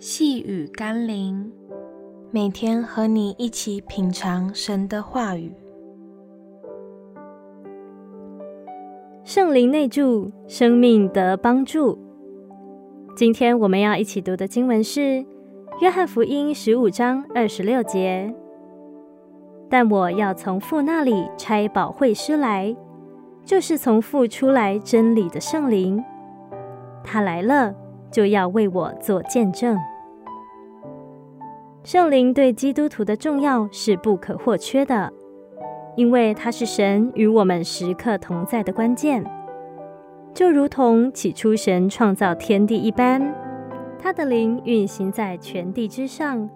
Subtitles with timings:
[0.00, 1.50] 细雨甘霖，
[2.30, 5.52] 每天和你一起品尝神的话语。
[9.24, 11.98] 圣灵内住，生命得帮助。
[13.16, 15.00] 今天我们要一起读的经文是
[15.80, 18.32] 《约翰福音》十五章二十六节。
[19.68, 22.76] 但我要从父那里拆保惠师来，
[23.44, 26.00] 就是从父出来真理的圣灵。
[27.02, 27.74] 他来了，
[28.10, 29.78] 就要为我做见证。
[31.82, 35.12] 圣灵对基督徒的重要是不可或缺的。
[35.96, 39.24] 因为它是神与我们时刻同在的关键，
[40.32, 43.34] 就如同起初神创造天地一般，
[43.98, 46.48] 他的灵运行在全地之上，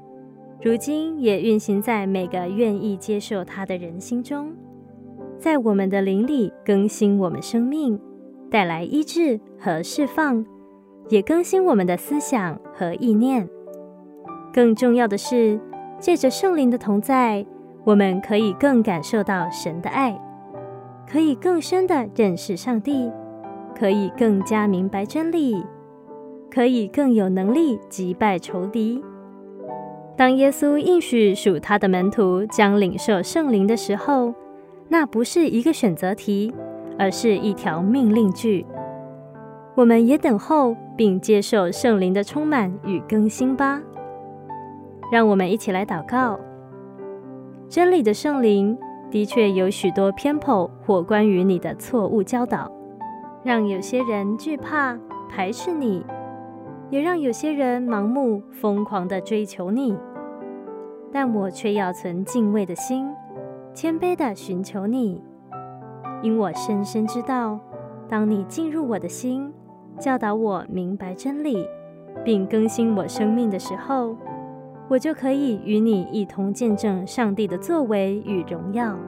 [0.61, 4.53] 如今也运行在每个愿意接受他的人心中，
[5.41, 7.99] 在我们的灵里更新我们生命，
[8.49, 10.47] 带来医治和释放，
[11.09, 13.49] 也更新我们的思想和意念。
[14.53, 15.61] 更重要的是，
[15.99, 17.45] 借着圣灵的同在。
[17.85, 20.17] 我们可以更感受到神的爱，
[21.11, 23.11] 可以更深地认识上帝，
[23.77, 25.65] 可以更加明白真理，
[26.49, 29.03] 可以更有能力击败仇敌。
[30.17, 34.33] 当耶稣应许属他的门徒将领受圣灵的时候，
[34.89, 36.55] 那不是一个选择题，
[36.97, 38.65] 而是一条命令句。
[39.75, 43.81] 我们也等候并接受圣灵的充满与更新吧。
[45.11, 46.39] 让我们一起来祷告。
[47.69, 48.77] 真理的圣灵
[49.11, 52.71] 的确有许多偏颇或关于你的错误教导，
[53.43, 54.99] 让有些人惧怕
[55.31, 56.05] 排斥你，
[56.91, 59.97] 也让有些人盲目疯狂地追求你。
[61.11, 63.07] 但我却要存敬畏的心，
[63.75, 65.23] 谦卑地寻求你，
[66.23, 67.59] 因我深深知道，
[68.09, 69.53] 当你进入我的心，
[70.03, 71.65] 教导我明白真理，
[72.25, 74.17] 并更新我生命的时候。
[74.89, 78.99] 我就可以与你一同见证上帝的作为与荣耀。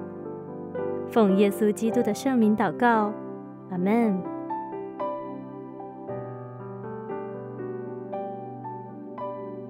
[1.11, 3.13] 奉耶稣基督的圣名祷告，
[3.71, 4.17] 阿门。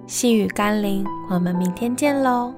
[0.05, 2.53] 细雨甘霖，我们明天见喽。